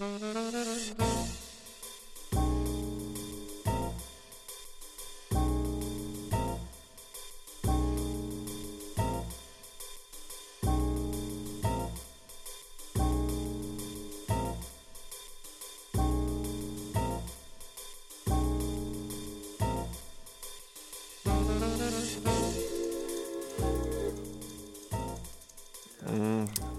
Hum, 0.00 0.06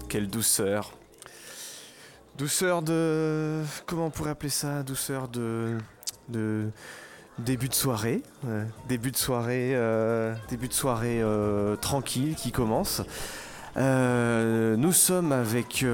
quelle 0.08 0.28
douceur. 0.30 0.99
Douceur 2.40 2.80
de. 2.80 3.62
Comment 3.84 4.06
on 4.06 4.10
pourrait 4.10 4.30
appeler 4.30 4.48
ça? 4.48 4.82
Douceur 4.82 5.28
de. 5.28 5.76
de. 6.30 6.70
début 7.38 7.68
de 7.68 7.74
soirée. 7.74 8.22
début 8.88 9.10
de 9.10 9.16
soirée. 9.18 9.72
euh, 9.74 10.34
début 10.48 10.68
de 10.68 10.72
soirée 10.72 11.20
euh, 11.20 11.76
tranquille 11.76 12.34
qui 12.36 12.50
commence. 12.50 13.02
Euh, 13.76 14.74
nous 14.78 14.92
sommes 14.94 15.32
avec 15.32 15.84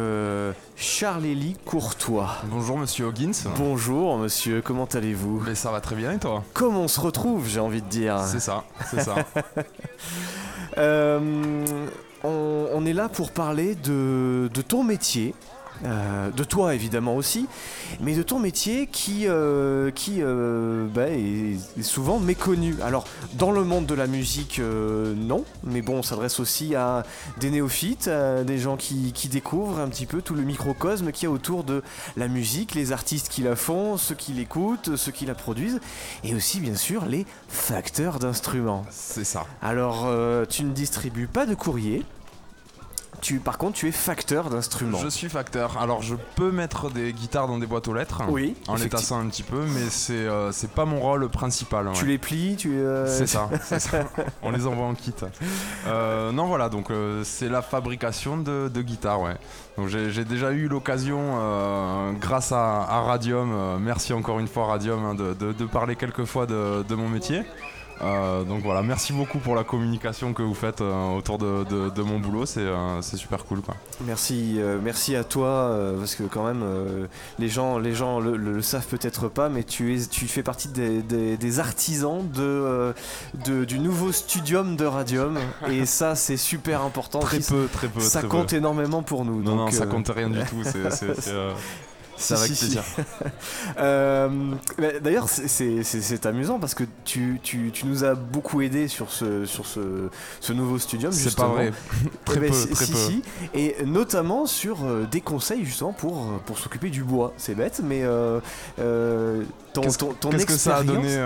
Charles-Élie 0.77 1.57
Courtois. 1.65 2.37
Bonjour 2.45 2.79
Monsieur 2.79 3.07
Hoggins. 3.07 3.33
Bonjour 3.57 4.17
monsieur, 4.17 4.63
comment 4.63 4.85
allez-vous? 4.85 5.43
Mais 5.45 5.57
ça 5.57 5.73
va 5.73 5.81
très 5.81 5.97
bien 5.97 6.13
et 6.13 6.19
toi? 6.21 6.45
Comment 6.55 6.83
on 6.83 6.89
se 6.89 7.01
retrouve, 7.01 7.49
j'ai 7.49 7.59
envie 7.59 7.83
de 7.83 7.89
dire 7.89 8.21
C'est 8.25 8.39
ça, 8.39 8.63
c'est 8.89 9.03
ça. 9.03 9.17
On, 12.25 12.67
on 12.73 12.87
est 12.87 12.93
là 12.93 13.09
pour 13.09 13.31
parler 13.31 13.75
de, 13.77 14.51
de 14.53 14.63
ton 14.63 14.83
métier. 14.83 15.35
Euh, 15.85 16.31
de 16.31 16.45
toi 16.45 16.75
évidemment 16.75 17.17
aussi, 17.17 17.47
mais 18.01 18.15
de 18.15 18.23
ton 18.23 18.39
métier 18.39 18.87
qui, 18.87 19.27
euh, 19.27 19.91
qui 19.91 20.17
euh, 20.21 20.87
bah, 20.87 21.09
est, 21.09 21.57
est 21.79 21.83
souvent 21.83 22.19
méconnu. 22.19 22.77
Alors 22.83 23.05
dans 23.35 23.51
le 23.51 23.65
monde 23.65 23.87
de 23.87 23.95
la 23.95 24.07
musique, 24.07 24.61
non, 24.61 25.45
mais 25.65 25.83
bon, 25.83 25.99
on 25.99 26.03
s'adresse 26.03 26.41
aussi 26.41 26.75
à 26.75 27.05
des 27.39 27.51
néophytes, 27.51 28.09
à 28.09 28.45
des 28.45 28.59
gens 28.59 28.77
qui, 28.77 29.13
qui 29.13 29.29
découvrent 29.29 29.81
un 29.81 29.89
petit 29.89 30.07
peu 30.07 30.23
tout 30.23 30.35
le 30.35 30.43
microcosme 30.43 31.13
qu'il 31.13 31.29
y 31.29 31.31
a 31.31 31.33
autour 31.33 31.65
de 31.65 31.83
la 32.17 32.29
musique, 32.29 32.75
les 32.75 32.93
artistes 32.93 33.29
qui 33.29 33.43
la 33.43 33.57
font, 33.57 33.97
ceux 33.97 34.15
qui 34.15 34.33
l'écoutent, 34.33 34.97
ceux 34.97 35.13
qui 35.13 35.27
la 35.27 35.35
produisent, 35.35 35.81
et 36.25 36.35
aussi 36.35 36.61
bien 36.61 36.75
sûr 36.75 37.05
les 37.07 37.27
facteurs 37.49 38.19
d'instruments. 38.19 38.85
C'est 38.91 39.25
ça. 39.25 39.47
Alors, 39.63 40.09
tu 40.49 40.65
ne 40.65 40.73
distribues 40.73 41.27
pas 41.27 41.47
de 41.47 41.55
courrier. 41.55 42.05
Tu, 43.21 43.39
par 43.41 43.59
contre, 43.59 43.75
tu 43.79 43.89
es 43.89 43.93
facteur 43.93 44.51
d'instruments. 44.51 44.99
Je 44.99 45.09
suis 45.09 45.29
facteur. 45.29 45.79
Alors 45.81 46.03
je 46.03 46.15
peux 46.37 46.51
mettre 46.51 46.91
des 46.91 47.13
guitares 47.13 47.49
dans 47.49 47.59
des 47.59 47.67
boîtes 47.67 47.89
aux 47.89 47.95
lettres. 47.95 48.23
Oui, 48.29 48.55
En 48.69 48.75
les 48.77 48.89
tassant 48.89 49.19
un 49.21 49.27
petit 49.27 49.43
peu, 49.43 49.65
mais 49.75 49.89
c'est 49.91 50.13
euh, 50.15 50.53
c'est 50.53 50.71
pas 50.71 50.85
mon 50.85 51.01
rôle 51.01 51.29
principal. 51.29 51.89
Tu 51.95 52.07
les 52.07 52.19
plies, 52.19 52.57
tu. 52.57 52.73
euh, 52.77 53.07
C'est 53.07 53.27
ça, 53.27 53.49
c'est 53.63 53.81
ça. 53.81 54.05
On 54.43 54.51
les 54.51 54.67
envoie 54.67 54.87
en 54.87 54.95
kit. 54.95 55.15
Euh, 55.87 56.33
non, 56.33 56.47
voilà, 56.47 56.69
donc 56.69 56.91
euh, 56.91 57.23
c'est 57.25 57.49
la 57.49 57.63
fabrication 57.63 58.37
de, 58.39 58.69
de 58.73 58.83
guitares, 58.83 59.21
ouais. 59.21 59.37
Donc 59.77 59.89
j'ai 59.89 60.25
déjà 60.25 60.53
eu 60.53 60.69
l'occasion, 60.69 61.39
grâce 62.21 62.51
à, 62.53 62.83
à 62.83 63.01
Radium, 63.03 63.79
merci 63.81 64.13
encore 64.15 64.39
une 64.39 64.49
fois 64.49 64.67
Radium, 64.67 65.05
hein, 65.05 65.15
de, 65.15 65.35
de- 65.35 65.53
de 65.53 65.65
parler 65.67 65.97
quelques 65.97 66.25
fois 66.25 66.47
de, 66.47 66.83
de 66.83 66.95
mon 66.95 67.09
métier. 67.09 67.43
Euh, 68.03 68.45
donc 68.45 68.63
voilà, 68.63 68.83
merci 68.83 69.13
beaucoup 69.15 69.39
pour 69.39 69.55
la 69.55 69.65
communication 69.65 70.35
que 70.35 70.43
vous 70.43 70.53
faites 70.55 70.83
euh, 70.83 71.17
autour 71.17 71.39
de, 71.39 71.65
de- 71.65 71.89
de 71.89 72.03
mon 72.03 72.19
boulot, 72.19 72.45
c'est 72.45 72.61
euh, 72.61 73.01
c'est 73.01 73.17
super 73.17 73.45
cool 73.47 73.63
quoi. 73.63 73.75
Merci, 74.05 74.61
merci 74.83 75.17
à 75.17 75.25
toi 75.25 75.75
parce 75.99 76.15
que 76.15 76.25
quand 76.25 76.45
même 76.45 76.63
les 77.39 77.49
gens, 77.49 77.79
les 77.79 77.95
gens 77.95 78.21
le, 78.21 78.37
le- 78.37 78.53
le 78.53 78.63
savent 78.63 78.87
peut-être 78.87 79.29
pas, 79.29 79.49
mais 79.49 79.63
tu 79.65 79.95
es, 79.97 80.07
tu 80.07 80.27
fais 80.29 80.43
partie 80.43 80.69
des, 80.69 81.01
des- 81.03 81.37
des 81.39 81.59
artisans 81.61 82.23
de, 82.35 82.93
de- 83.47 83.65
du 83.65 83.79
nouveau 83.79 84.13
studium 84.13 84.77
de 84.77 84.85
Radium 84.85 85.39
et 85.71 85.87
ça 85.87 86.15
c'est 86.15 86.37
super 86.37 86.83
important. 86.83 87.21
Très 87.21 87.41
peu, 87.41 87.67
très 87.73 87.89
peu. 87.89 88.01
ça 88.01 88.21
très 88.21 88.29
compte 88.29 88.51
peu. 88.51 88.57
énormément 88.57 89.03
pour 89.03 89.25
nous. 89.25 89.43
Non, 89.43 89.57
non, 89.57 89.71
ça 89.71 89.87
compte 89.87 90.11
rien 90.15 90.29
du 90.29 90.41
tout, 90.45 90.63
avec 92.31 92.49
si, 92.49 92.55
si. 92.57 92.65
plaisir. 92.65 92.83
Euh, 93.79 94.29
bah, 94.79 94.87
D'ailleurs, 95.03 95.29
c'est- 95.29 96.27
amusant 96.27 96.59
parce 96.59 96.75
que 96.75 96.85
tu, 97.05 97.39
tu, 97.43 97.71
tu 97.73 97.87
nous 97.87 98.05
as 98.05 98.15
beaucoup 98.15 98.63
aidé 98.63 98.89
sur 98.89 99.11
ce, 99.11 99.45
sur 99.45 99.67
ce, 99.67 100.09
ce 100.41 100.53
nouveau 100.53 100.79
studium. 100.79 101.13
C'est 101.13 101.25
justement. 101.25 101.49
pas 101.51 101.55
vrai. 101.55 101.73
Très 102.25 102.37
Eh 102.37 102.41
ben, 102.41 102.51
peu, 102.51 102.57
si, 102.57 102.69
très 102.71 102.85
si, 102.87 102.93
peu. 102.93 102.99
si. 102.99 103.23
Et 103.55 103.77
notamment 103.85 104.47
sur 104.47 104.85
euh, 104.85 105.07
des 105.11 105.21
conseils 105.21 105.65
justement 105.65 105.93
pour, 105.93 106.27
pour 106.47 106.59
s'occuper 106.59 106.89
du 106.91 107.05
bois. 107.05 107.33
C'est 107.37 107.55
bête, 107.55 107.81
mais 107.85 108.03
euh, 108.03 108.41
euh, 108.79 109.43
ton, 109.75 109.83
ton 109.83 110.31
Qu'est-ce 110.31 110.47
que 110.47 110.53
ça 110.57 110.77
a 110.79 110.83
donné 110.83 111.23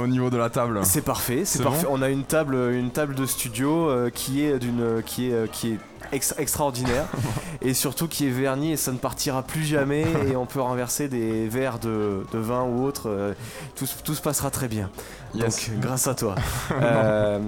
au 0.00 0.06
niveau 0.06 0.30
de 0.30 0.36
la 0.36 0.50
table? 0.50 0.80
C'est 0.84 1.02
parfait, 1.02 1.42
c'est 1.44 1.62
parfait. 1.62 1.86
bon? 1.86 1.94
On 1.98 2.02
a 2.02 2.10
une 2.10 2.24
table, 2.24 2.54
une 2.72 2.90
table 2.90 3.14
de 3.14 3.26
studio 3.26 3.90
qui 4.14 4.44
est 4.44 4.58
d'une, 4.58 5.02
qui 5.04 5.30
est, 5.30 5.50
qui 5.50 5.72
est 5.72 5.78
ex- 6.12 6.34
extraordinaire 6.38 7.06
et 7.62 7.74
surtout 7.74 8.08
qui 8.08 8.26
est 8.26 8.30
vernie 8.30 8.72
et 8.72 8.76
ça 8.76 8.92
ne 8.92 8.98
partira 8.98 9.42
plus 9.42 9.64
jamais 9.64 10.04
et 10.28 10.36
on 10.36 10.46
peut 10.46 10.60
renverser 10.60 11.08
des 11.08 11.48
verres 11.48 11.78
de, 11.78 12.24
de 12.32 12.38
vin 12.38 12.62
ou 12.64 12.84
autre. 12.84 13.08
euh, 13.08 13.32
tout, 13.76 13.86
se- 13.86 14.02
tout 14.02 14.14
se 14.14 14.22
passera 14.22 14.50
très 14.50 14.68
bien. 14.68 14.90
Yes. 15.34 15.68
Donc 15.70 15.80
grâce 15.80 16.06
à 16.06 16.14
toi. 16.14 16.34
Euh, 16.80 17.40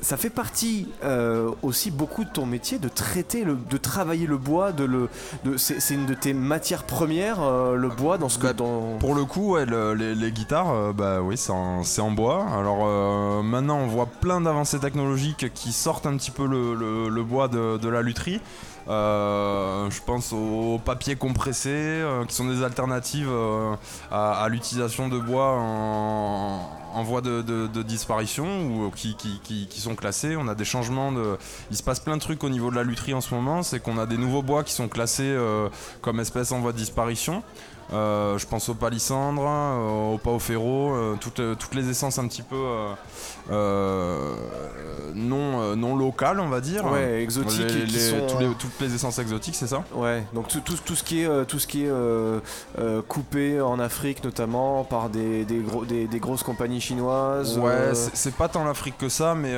ça 0.00 0.16
fait 0.16 0.30
partie 0.30 0.88
euh, 1.04 1.50
aussi 1.62 1.90
beaucoup 1.90 2.24
de 2.24 2.30
ton 2.30 2.46
métier 2.46 2.78
de 2.78 2.88
traiter, 2.88 3.44
le, 3.44 3.56
de 3.56 3.76
travailler 3.76 4.26
le 4.26 4.36
bois. 4.38 4.72
De 4.72 4.84
le, 4.84 5.08
de, 5.44 5.56
c'est, 5.56 5.94
une 5.94 6.06
de 6.06 6.14
tes 6.14 6.32
matières 6.32 6.84
premières, 6.84 7.42
euh, 7.42 7.74
le 7.76 7.88
bois 7.88 8.16
dans 8.18 8.28
ce 8.28 8.38
que 8.38 8.46
Bah, 8.46 8.52
dans. 8.52 8.96
Pour 9.00 9.14
le 9.14 9.24
coup, 9.24 9.52
ouais, 9.54 9.66
le- 9.66 9.94
les, 9.94 10.14
les 10.14 10.32
guitares, 10.32 10.70
euh, 10.70 10.92
bah 10.92 11.20
oui, 11.20 11.36
c'est 11.36 11.50
en, 11.52 11.82
en 11.82 12.10
bois. 12.10 12.46
Alors 12.56 12.80
euh, 12.86 13.42
maintenant, 13.42 13.78
on 13.78 13.86
voit 13.86 14.06
plein 14.06 14.40
d'avancées 14.40 14.78
technologiques 14.78 15.52
qui 15.52 15.72
sortent 15.72 16.06
un 16.06 16.16
petit 16.16 16.30
peu 16.30 16.46
le, 16.46 16.74
le- 16.74 17.08
le 17.08 17.22
bois 17.24 17.48
de, 17.48 17.58
de 17.78 17.88
la 17.88 18.02
lutherie. 18.02 18.40
Euh, 18.88 19.88
je 19.90 20.00
pense 20.02 20.32
au 20.32 20.78
papier 20.84 21.16
compressé, 21.16 21.70
euh, 21.70 22.24
qui 22.26 22.34
sont 22.34 22.46
des 22.46 22.62
alternatives 22.62 23.30
euh, 23.30 23.74
à, 24.10 24.46
l'utilisation 24.50 25.08
de 25.08 25.18
bois 25.18 25.56
en, 25.58 27.02
voie 27.02 27.22
de, 27.22 27.66
disparition 27.82 28.46
ou 28.66 28.90
qui, 28.90 29.80
sont 29.80 29.94
classés. 29.94 30.36
On 30.36 30.48
a 30.48 30.54
des 30.54 30.64
changements 30.64 31.12
de. 31.12 31.36
Il 31.70 31.76
se 31.76 31.82
passe 31.82 32.00
plein 32.00 32.16
de 32.16 32.20
trucs 32.20 32.44
au 32.44 32.50
niveau 32.50 32.70
de 32.70 32.76
la 32.76 32.82
lutherie 32.82 33.14
en 33.14 33.20
ce 33.20 33.34
moment. 33.34 33.62
C'est 33.62 33.80
qu'on 33.80 33.98
a 33.98 34.06
des 34.06 34.18
nouveaux 34.18 34.42
bois 34.42 34.64
qui 34.64 34.72
sont 34.72 34.88
classés 34.88 35.22
euh, 35.24 35.68
comme 36.02 36.20
espèces 36.20 36.52
en 36.52 36.60
voie 36.60 36.72
de 36.72 36.78
disparition. 36.78 37.42
Euh, 37.92 38.38
je 38.38 38.46
pense 38.46 38.68
au 38.70 38.74
palissandre, 38.74 39.42
euh, 39.46 40.14
au 40.14 40.18
pao 40.18 40.38
ferro, 40.38 40.94
euh, 40.94 41.16
toutes, 41.20 41.40
euh, 41.40 41.54
toutes 41.54 41.74
les 41.74 41.88
essences 41.90 42.18
un 42.18 42.26
petit 42.26 42.42
peu 42.42 42.56
non, 45.14 45.76
non 45.76 45.96
locales, 45.96 46.40
on 46.40 46.48
va 46.48 46.60
dire. 46.60 46.84
Ouais, 46.90 47.22
exotiques 47.22 47.60
Les- 47.70 47.82
et 47.82 47.84
qui 47.84 47.92
les- 47.92 48.10
sont, 48.10 48.26
tous 48.26 48.38
les- 48.38 48.54
toutes 48.58 48.80
les 48.80 48.94
essences 48.94 49.18
exotiques, 49.18 49.54
c'est 49.54 49.66
ça 49.66 49.84
Ouais, 49.94 50.24
donc 50.32 50.48
tout, 50.48 50.60
tout, 50.60 50.76
tout 50.84 50.94
ce 50.94 51.04
qui 51.04 51.22
est, 51.22 51.44
tout 51.46 51.58
ce 51.58 51.66
qui 51.66 51.84
est 51.84 53.02
coupé 53.08 53.60
en 53.60 53.78
Afrique 53.78 54.24
notamment 54.24 54.84
par 54.84 55.08
des, 55.08 55.44
des, 55.44 55.58
gros, 55.58 55.84
des, 55.84 56.06
des 56.06 56.18
grosses 56.20 56.42
compagnies 56.42 56.80
chinoises. 56.80 57.58
Ouais, 57.58 57.92
c'est 57.94 58.34
pas 58.34 58.48
tant 58.48 58.64
l'Afrique 58.64 58.98
que 58.98 59.08
ça, 59.08 59.34
mais, 59.34 59.54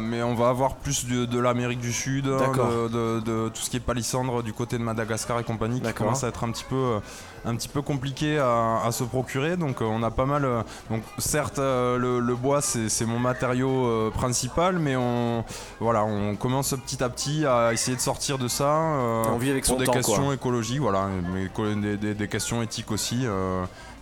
mais 0.00 0.22
on 0.22 0.34
va 0.34 0.48
avoir 0.48 0.76
plus 0.76 1.06
de, 1.06 1.24
de 1.24 1.38
l'Amérique 1.38 1.80
du 1.80 1.92
Sud, 1.92 2.28
hein, 2.28 2.52
de, 2.52 2.88
de- 2.88 3.20
de 3.20 3.48
tout 3.48 3.60
ce 3.62 3.70
qui 3.70 3.76
est 3.76 3.80
palissandre 3.80 4.42
du 4.42 4.52
côté 4.52 4.78
de 4.78 4.82
Madagascar 4.82 5.38
et 5.40 5.44
compagnie, 5.44 5.80
qui 5.80 5.92
commence 5.92 6.24
à 6.24 6.28
être 6.28 6.44
un 6.44 6.50
petit 6.50 6.64
peu, 6.64 6.98
un 7.44 7.54
petit 7.56 7.63
peu 7.68 7.82
compliqué 7.82 8.38
à, 8.38 8.80
à 8.84 8.92
se 8.92 9.04
procurer. 9.04 9.56
Donc 9.56 9.80
euh, 9.82 9.84
on 9.86 10.02
a 10.02 10.10
pas 10.10 10.26
mal. 10.26 10.44
euh, 10.44 10.62
donc 10.90 11.02
certes, 11.18 11.58
euh, 11.58 11.98
le, 11.98 12.20
le 12.20 12.34
bois 12.34 12.60
c'est 12.62 13.06
mon 13.06 13.18
matériau 13.18 14.10
principal, 14.14 14.78
mais 14.78 14.96
on, 14.96 15.44
voilà, 15.80 16.04
on 16.04 16.36
commence 16.36 16.74
petit 16.84 17.02
à 17.02 17.08
petit 17.08 17.44
à 17.46 17.72
essayer 17.72 17.96
de 17.96 18.02
sortir 18.02 18.38
de 18.38 18.48
ça. 18.48 18.70
On 18.70 19.36
vit 19.38 19.50
avec 19.50 19.64
pour 19.64 19.74
son 19.74 19.78
des 19.80 19.86
temps, 19.86 19.92
questions 19.92 20.32
écologiques, 20.32 20.80
voilà, 20.80 21.08
mais 21.32 21.48
co- 21.48 21.72
des, 21.74 21.96
des- 21.96 22.14
des 22.14 22.28
questions 22.28 22.62
éthiques 22.62 22.90
aussi. 22.90 23.26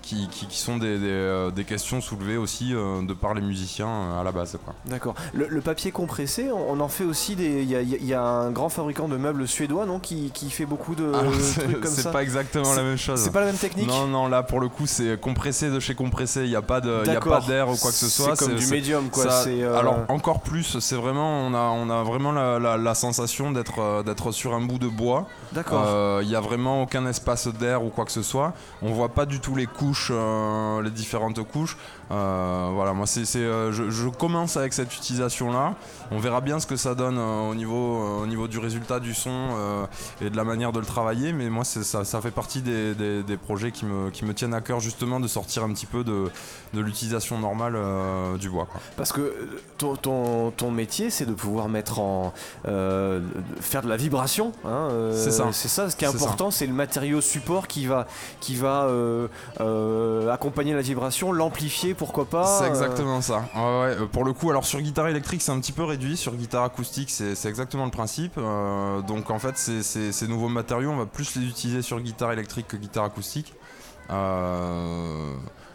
Euh, 0.03 0.07
qui, 0.07 0.29
qui- 0.29 0.47
qui 0.47 0.59
sont 0.59 0.77
des, 0.77 0.99
des, 0.99 1.07
euh, 1.09 1.51
des 1.51 1.65
questions 1.65 2.01
soulevées 2.01 2.37
aussi 2.37 2.75
euh, 2.75 3.03
de 3.03 3.13
par 3.15 3.35
les 3.35 3.41
musiciens 3.41 3.89
euh, 3.89 4.21
à 4.21 4.25
la 4.25 4.33
base. 4.33 4.57
D'accord. 4.87 5.15
Le, 5.33 5.47
le 5.49 5.61
papier 5.61 5.93
compressé, 5.93 6.51
on, 6.53 6.81
en 6.81 6.89
fait 6.89 7.05
aussi 7.05 7.37
des. 7.37 7.63
Il 7.63 7.71
y 7.71 7.77
a, 7.77 7.81
il 7.83 8.05
y 8.05 8.15
a 8.15 8.23
un 8.23 8.51
grand 8.51 8.69
fabricant 8.69 9.09
de 9.09 9.17
meubles 9.17 9.47
suédois, 9.49 9.87
non, 9.87 9.99
qui, 9.99 10.31
qui 10.33 10.51
fait 10.51 10.67
beaucoup 10.67 10.95
de 10.95 11.07
Alors, 11.09 11.33
trucs 11.33 11.35
c'est 11.43 11.81
comme 11.81 11.93
c'est 11.93 12.03
ça. 12.03 12.11
pas 12.11 12.23
exactement 12.23 12.65
C'est- 12.65 12.77
la 12.77 12.83
même 12.83 12.97
chose. 12.99 13.21
C'est 13.21 13.31
pas 13.33 13.41
la 13.41 13.47
même 13.47 13.57
technique. 13.57 13.89
Non, 13.89 14.07
non, 14.07 14.29
là 14.29 14.43
pour 14.43 14.61
le 14.61 14.69
coup 14.69 14.87
c'est 14.87 15.21
compressé 15.21 15.71
de 15.71 15.79
chez 15.81 15.95
compressé, 15.95 16.43
il 16.45 16.49
n'y 16.51 16.57
a 16.57 16.63
pas 16.63 16.81
d'air 16.81 17.69
ou 17.69 17.77
quoi 17.77 17.91
que 17.91 17.97
ce 17.97 18.09
soit. 18.09 18.37
C'est 18.37 18.45
comme 18.47 18.57
du 18.57 18.65
c'est- 18.65 18.75
médium, 18.75 19.09
quoi. 19.11 19.25
ça- 19.25 19.45
c'est, 19.45 19.63
euh, 19.63 19.79
Alors 19.79 19.99
encore 20.09 20.41
plus, 20.41 20.79
c'est 20.81 20.97
vraiment, 20.97 21.47
on 21.47 21.55
a, 21.55 21.61
on 21.71 21.89
a 21.91 22.03
vraiment 22.03 22.33
la, 22.33 22.59
la- 22.59 22.77
la 22.77 22.95
sensation 22.95 23.51
d'être 23.53 23.81
euh, 23.81 24.03
sur 24.33 24.55
un 24.55 24.61
bout 24.61 24.79
de 24.79 24.89
bois. 24.89 25.27
D'accord. 25.53 25.83
Euh, 25.87 26.21
Il 26.23 26.29
n'y 26.29 26.37
a 26.37 26.41
vraiment 26.41 26.83
aucun 26.83 27.05
espace 27.07 27.49
d'air 27.49 27.85
ou 27.85 27.89
quoi 27.91 28.05
que 28.05 28.13
ce 28.13 28.23
soit. 28.23 28.53
On 28.83 28.93
voit 28.93 29.09
pas 29.11 29.27
du 29.27 29.41
tout 29.41 29.55
les 29.55 29.67
couches 29.67 29.92
couches, 29.93 30.12
les 30.83 30.91
différentes 30.91 31.43
couches. 31.43 31.77
voilà, 32.09 32.93
moi 32.94 33.06
c'est, 33.06 33.25
je, 33.25 33.91
je, 33.91 34.09
commence 34.09 34.56
avec 34.56 34.73
cette 34.73 34.94
utilisation 34.94 35.53
là. 35.53 35.75
On 36.11 36.19
verra 36.19 36.41
bien 36.41 36.61
ce 36.61 36.67
que 36.67 36.77
ça 36.77 36.94
donne 36.94 37.19
au 37.19 37.55
niveau, 37.55 38.21
au 38.23 38.27
niveau 38.27 38.49
du 38.49 38.59
résultat 38.59 39.00
du 39.00 39.15
son 39.15 39.49
et 40.21 40.31
de 40.31 40.37
la 40.37 40.44
manière 40.44 40.73
de 40.73 40.81
le 40.81 40.87
travailler. 40.87 41.33
Mais 41.33 41.50
moi 41.50 41.65
ça, 41.65 42.05
ça, 42.05 42.21
fait 42.21 42.31
partie 42.31 42.62
des, 42.62 42.94
des, 42.94 43.37
projets 43.37 43.71
qui 43.71 43.85
me, 43.85 44.11
qui 44.11 44.25
me 44.25 44.35
tiennent 44.35 44.55
à 44.55 44.61
cœur 44.61 44.81
justement 44.81 45.21
de 45.21 45.29
sortir 45.29 45.65
un 45.65 45.73
petit 45.73 45.87
peu 45.87 46.05
de, 46.05 46.31
de 46.73 46.81
l'utilisation 46.81 47.39
normale 47.39 47.77
du 48.39 48.49
bois. 48.49 48.69
Parce 48.97 49.12
que 49.12 49.35
ton, 49.79 49.97
ton, 49.97 50.50
ton 50.53 50.71
métier 50.71 51.11
c'est 51.11 51.27
de 51.27 51.35
pouvoir 51.35 51.69
mettre 51.69 51.99
en 51.99 52.33
faire 52.65 53.83
de 53.83 53.89
la 53.89 53.97
vibration. 53.97 54.53
Hein, 54.65 54.89
c'est 55.12 55.31
ça. 55.31 55.49
C'est 55.53 55.69
ça. 55.69 55.91
Ce 55.91 55.97
qui 55.97 56.05
est, 56.05 56.09
important, 56.09 56.50
c'est 56.50 56.67
le 56.67 56.73
matériau 56.73 57.21
support 57.21 57.67
qui 57.67 57.87
va, 57.87 58.06
qui 58.41 58.55
va 58.55 58.85
euh, 58.85 59.29
euh, 59.82 60.32
accompagner 60.32 60.75
la 60.75 60.82
vibration, 60.82 61.32
l'amplifier, 61.32 61.94
pourquoi 61.94 62.25
pas. 62.25 62.44
C'est 62.44 62.64
euh. 62.64 62.69
exactement 62.69 63.20
ça. 63.20 63.44
pour 64.12 64.25
le 64.25 64.32
coup, 64.32 64.50
alors 64.50 64.64
sur 64.64 64.81
guitare 64.81 65.08
électrique, 65.08 65.43
c'est 65.43 65.52
un 65.52 65.61
petit 65.61 65.73
peu 65.73 65.84
réduit. 65.84 66.17
Sur 66.17 66.34
guitare 66.34 66.64
acoustique, 66.64 67.11
c'est 67.11 67.46
exactement 67.46 67.84
le 67.84 67.90
principe. 67.90 68.37
donc 69.06 69.31
en 69.31 69.38
fait, 69.38 69.56
ces 69.56 70.29
nouveaux 70.29 70.49
matériaux, 70.49 70.90
on 70.90 70.96
va 70.96 71.06
plus 71.06 71.37
les 71.37 71.46
utiliser 71.46 71.82
sur 71.82 72.00
guitare 72.00 72.32
électrique 72.32 72.69
que 72.69 72.76
guitare 72.76 73.05
acoustique. 73.05 73.55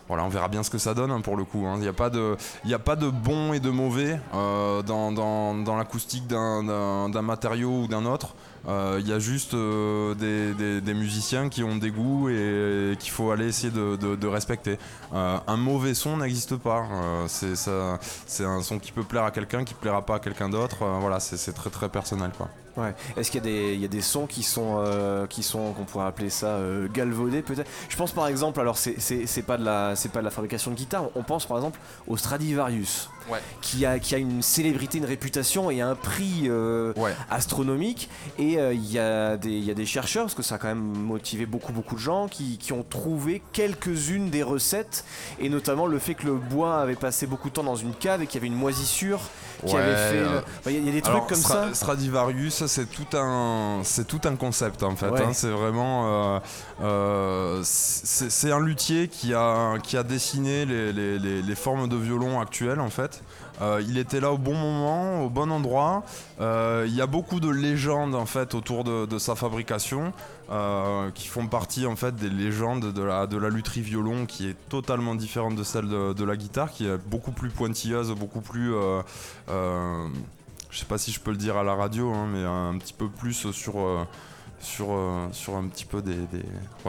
Voilà, 0.08 0.24
on 0.24 0.30
verra 0.30 0.48
bien 0.48 0.64
ce 0.64 0.70
que 0.70 0.78
ça 0.78 0.94
donne 0.94 1.12
hein, 1.12 1.22
pour 1.22 1.36
le 1.36 1.44
coup. 1.44 1.66
Hein. 1.66 1.76
Il 1.76 1.82
n'y 1.82 1.88
a, 1.88 1.94
pas 1.94 2.10
de, 2.10 2.38
a 2.72 2.80
pas 2.80 2.96
de 2.96 3.10
bon 3.10 3.54
et 3.54 3.60
de 3.60 3.70
mauvais 3.70 4.20
dans, 4.34 5.12
dans 5.12 5.78
l'acoustique 5.78 6.28
d'un 6.28 7.22
matériau 7.22 7.84
ou 7.84 7.88
d'un 7.88 8.06
autre. 8.06 8.34
Euh, 8.68 8.98
il 9.00 9.08
y 9.08 9.14
a 9.14 9.20
juste 9.20 9.54
euh, 9.54 10.14
des, 10.14 10.94
musiciens 10.94 11.48
qui 11.48 11.64
ont 11.64 11.78
des 11.78 11.92
goûts 11.92 12.30
et, 12.30 12.96
qu'il 13.00 13.12
faut 13.12 13.32
aller 13.32 13.48
essayer 13.48 13.72
de, 13.72 14.28
respecter. 14.28 14.78
Euh, 15.14 15.38
un 15.48 15.58
mauvais 15.58 15.94
son 15.94 16.18
n'existe 16.18 16.58
pas. 16.58 16.86
c'est 17.28 18.46
un 18.46 18.62
son 18.62 18.80
qui 18.80 18.92
peut 18.92 19.04
plaire 19.04 19.24
à 19.24 19.32
quelqu'un, 19.32 19.64
qui 19.64 19.74
plaira 19.74 20.06
pas 20.06 20.16
à 20.16 20.20
quelqu'un 20.20 20.50
d'autre. 20.50 20.86
voilà, 21.00 21.20
c'est 21.20 21.54
très 21.54 21.70
très 21.70 21.90
personnel 21.90 22.32
quoi. 22.38 22.50
Ouais. 22.78 22.94
Est-ce 23.16 23.32
qu'il 23.32 23.46
y, 23.46 23.86
a 23.86 23.88
des 23.88 24.02
sons 24.02 24.28
qui 24.28 24.44
sont, 24.44 24.84
qui 25.30 25.44
sont, 25.44 25.74
qu'on 25.74 25.84
pourrait 25.84 26.06
appeler 26.06 26.30
ça 26.30 26.60
galvaudés 26.94 27.42
peut-être? 27.42 27.70
Je 27.90 27.98
pense 27.98 28.12
par 28.12 28.28
exemple, 28.28 28.60
alors 28.60 28.78
c'est 28.78 29.46
pas 29.46 29.58
de 29.58 29.66
la, 29.66 29.96
c'est 29.96 30.12
pas 30.12 30.20
de 30.20 30.26
la 30.26 30.32
fabrication 30.32 30.72
de 30.72 30.76
guitare. 30.76 31.06
On 31.16 31.24
pense 31.24 31.46
par 31.46 31.58
exemple 31.58 31.80
au 32.08 32.18
Stradivarius 32.18 33.10
qui, 33.62 33.86
a, 33.86 34.00
qui 34.00 34.16
a 34.16 34.18
une 34.18 34.42
célébrité, 34.42 34.98
une 34.98 35.06
réputation 35.06 35.70
et 35.72 35.82
un 35.82 35.96
prix 35.96 36.44
euh, 36.46 36.94
astronomique. 37.30 38.10
Et 38.38 38.60
euh, 38.60 38.74
il 38.74 38.92
y, 38.92 39.00
a 39.00 39.38
des 39.38 39.86
chercheurs, 39.86 40.26
parce 40.26 40.36
que 40.36 40.44
ça 40.44 40.56
a 40.56 40.58
quand 40.58 40.68
même 40.68 40.80
motivé 40.80 41.46
beaucoup, 41.46 41.74
beaucoup 41.74 41.96
de 41.96 42.00
gens, 42.00 42.28
qui, 42.28 42.58
ont 42.72 42.84
trouvé 42.84 43.42
quelques-unes 43.54 44.30
des 44.30 44.44
recettes, 44.44 45.06
et 45.40 45.50
notamment 45.50 45.88
le 45.88 46.00
fait 46.00 46.16
que 46.16 46.26
le 46.26 46.36
bois 46.36 46.82
avait 46.82 46.96
passé 46.96 47.26
beaucoup 47.28 47.50
de 47.50 47.54
temps 47.54 47.64
dans 47.64 47.76
une 47.76 47.94
cave 47.94 48.22
et 48.22 48.28
qu'il 48.28 48.36
y 48.36 48.38
avait 48.40 48.48
une 48.48 48.60
moisissure 48.60 49.22
qui 49.66 49.76
avait 49.76 49.96
fait. 49.96 50.72
Il 50.72 50.86
y, 50.86 50.90
a 50.90 50.92
des 50.92 51.02
trucs 51.02 51.28
comme 51.28 51.38
ça. 51.38 51.74
Stradivarius, 51.74 52.66
c'est 52.68 52.90
tout 52.90 53.18
un, 53.18 53.82
c'est 53.84 54.06
tout 54.06 54.22
un 54.26 54.36
concept 54.36 54.84
en 54.84 54.96
fait. 54.96 55.08
Hein. 55.08 55.34
c'est 55.34 55.50
vraiment, 55.50 56.42
euh, 56.82 57.62
c'est 57.64 58.52
un 58.52 58.60
luthier 58.60 59.08
qui 59.08 59.34
a, 59.34 59.78
qui 59.82 59.98
a 59.98 60.04
dessiné 60.04 60.66
les, 60.66 60.94
les, 60.94 61.20
les 61.20 61.56
formes 61.56 61.88
de 61.88 61.96
violon 61.96 62.40
actuelles 62.40 62.80
en 62.80 62.90
fait. 62.90 63.22
Euh, 63.62 63.82
il 63.88 63.98
était 63.98 64.20
là 64.20 64.32
au 64.32 64.38
bon 64.38 64.54
moment, 64.54 65.24
au 65.26 65.30
bon 65.30 65.52
endroit. 65.52 66.04
Euh, 66.40 66.86
il 66.88 66.96
y 66.96 67.02
a 67.02 67.08
beaucoup 67.08 67.40
de 67.40 67.50
légendes 67.50 68.16
en 68.16 68.26
fait 68.26 68.54
autour 68.54 68.84
de, 68.84 69.18
sa 69.18 69.36
fabrication 69.36 70.14
euh, 70.52 71.10
qui 71.12 71.28
font 71.28 71.48
partie 71.48 71.86
en 71.86 71.96
fait 71.96 72.16
des 72.16 72.30
légendes 72.30 72.94
de 72.94 73.02
la, 73.02 73.26
de 73.26 73.38
violon 73.82 74.26
qui 74.26 74.48
est 74.48 74.56
totalement 74.70 75.16
différente 75.16 75.56
de 75.56 75.64
celle 75.64 75.88
de, 75.88 76.24
la 76.24 76.36
guitare, 76.36 76.72
qui 76.72 76.86
est 76.86 76.98
beaucoup 76.98 77.32
plus 77.32 77.50
pointilleuse, 77.50 78.12
beaucoup 78.12 78.42
plus 78.42 78.74
je 80.70 80.80
sais 80.80 80.86
pas 80.86 80.98
si 80.98 81.12
je 81.12 81.20
peux 81.20 81.32
le 81.32 81.38
dire 81.38 81.58
à 81.58 81.64
la 81.64 81.76
radio, 81.76 82.14
hein, 82.14 82.28
mais 82.32 82.44
un 82.44 82.78
petit 82.78 82.94
peu 82.94 83.08
plus 83.08 83.52
sur 83.52 83.76
sur, 84.60 84.88
euh, 84.92 85.28
sur 85.32 85.56
un 85.56 85.64
petit 85.68 85.86
peu 85.86 86.02
des. 86.02 86.16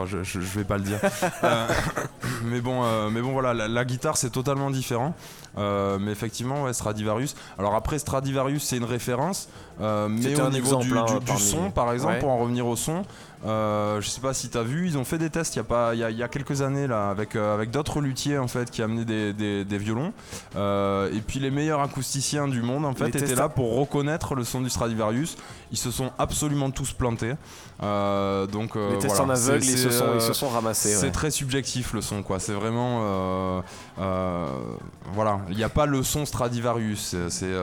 je, 0.05 0.23
je, 0.23 0.39
vais 0.39 0.63
pas 0.63 0.77
le 0.77 0.83
dire. 0.83 0.99
Euh, 1.43 1.67
mais, 2.43 2.59
bon, 2.59 2.83
euh, 2.83 3.09
mais 3.09 3.21
bon, 3.21 3.31
voilà, 3.31 3.53
la, 3.53 3.85
guitare 3.85 4.17
c'est 4.17 4.29
totalement 4.29 4.71
différent. 4.71 5.13
mais 5.57 6.11
effectivement, 6.11 6.63
ouais, 6.63 6.73
Stradivarius. 6.73 7.35
Alors 7.57 7.75
après, 7.75 7.99
Stradivarius 7.99 8.63
c'est 8.63 8.77
une 8.77 8.83
référence. 8.83 9.49
mais 9.79 10.39
au 10.39 10.49
niveau 10.49 10.75
du, 10.77 10.97
hein, 10.97 11.05
son, 11.37 11.71
par 11.71 11.93
exemple, 11.93 12.19
pour 12.19 12.29
en 12.29 12.39
revenir 12.39 12.67
au 12.67 12.75
son, 12.75 13.03
euh, 13.45 14.01
je 14.01 14.09
sais 14.09 14.19
pas 14.19 14.33
si 14.33 14.49
tu 14.49 14.57
as 14.57 14.63
vu, 14.63 14.85
ils 14.85 14.97
ont 14.97 15.05
fait 15.05 15.17
des 15.17 15.29
tests 15.29 15.55
il 15.55 15.59
y 15.59 15.61
a, 15.61 15.63
pas, 15.63 15.95
il 15.95 15.99
y 15.99 16.23
a, 16.23 16.27
quelques 16.27 16.61
années 16.61 16.87
là, 16.87 17.09
avec, 17.09 17.35
euh, 17.35 17.53
avec 17.53 17.71
d'autres 17.71 18.01
luthiers 18.01 18.37
en 18.37 18.47
fait, 18.47 18.69
qui 18.69 18.81
amenaient 18.81 19.05
des, 19.05 19.63
des, 19.63 19.77
violons. 19.77 20.11
Euh, 20.55 21.09
et 21.13 21.21
puis 21.21 21.39
les 21.39 21.49
meilleurs 21.49 21.79
acousticiens 21.79 22.49
du 22.49 22.61
monde 22.61 22.85
en 22.85 22.93
fait, 22.93 23.07
étaient 23.07 23.35
là 23.35 23.47
pour 23.47 23.77
reconnaître 23.77 24.35
le 24.35 24.43
son 24.43 24.59
du 24.61 24.69
Stradivarius. 24.69 25.37
Ils 25.71 25.77
se 25.77 25.91
sont 25.91 26.11
absolument 26.17 26.71
tous 26.71 26.91
plantés. 26.91 27.35
donc, 27.79 28.75
les 28.75 28.97
tests 28.99 29.19
en 29.19 29.29
aveugle, 29.29 29.63
ils, 29.63 29.77
se 29.77 29.89
sont, 29.89 30.15
ils 30.15 30.21
se 30.21 30.33
sont 30.33 30.49
ramassés. 30.49 30.95
C'est 30.95 31.11
très 31.11 31.31
subjectif 31.31 31.93
le 31.93 32.01
son, 32.01 32.23
quoi. 32.23 32.39
C'est 32.39 32.53
vraiment. 32.53 33.63
voilà, 33.95 35.39
il 35.49 35.55
n'y 35.55 35.63
a 35.63 35.69
pas 35.69 35.85
le 35.85 36.03
son 36.03 36.25
Stradivarius. 36.25 37.15
C'est, 37.29 37.53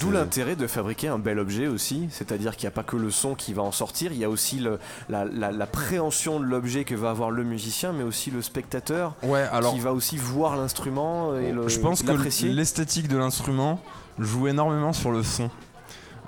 D'où 0.00 0.12
l'intérêt 0.12 0.54
de 0.54 0.66
fabriquer 0.66 1.08
un 1.08 1.18
bel 1.18 1.40
objet 1.40 1.66
aussi. 1.66 2.08
C'est-à-dire 2.10 2.56
qu'il 2.56 2.66
n'y 2.66 2.72
a 2.72 2.76
pas 2.76 2.84
que 2.84 2.96
le 2.96 3.10
son 3.10 3.34
qui 3.34 3.54
va 3.54 3.62
en 3.62 3.72
sortir, 3.72 4.12
il 4.12 4.18
y 4.18 4.24
a 4.24 4.30
aussi 4.30 4.58
le, 4.58 4.78
la 5.08 5.15
la, 5.24 5.66
préhension 5.66 6.40
de 6.40 6.44
l'objet 6.44 6.84
que 6.84 6.94
va 6.94 7.10
avoir 7.10 7.30
le 7.30 7.44
musicien, 7.44 7.92
mais 7.92 8.02
aussi 8.02 8.30
le 8.30 8.42
spectateur 8.42 9.14
qui 9.20 9.80
va 9.80 9.92
aussi 9.92 10.16
voir 10.16 10.56
l'instrument 10.56 11.36
et 11.36 11.52
le 11.52 11.68
Je 11.68 11.80
pense 11.80 12.02
que 12.02 12.46
l'esthétique 12.46 13.08
de 13.08 13.16
l'instrument 13.16 13.80
joue 14.18 14.48
énormément 14.48 14.92
sur 14.92 15.10
le 15.10 15.22
son. 15.22 15.50